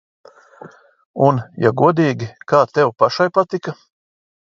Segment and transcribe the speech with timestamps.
[1.25, 3.75] Un, ja godīgi, kā tev pašai patika?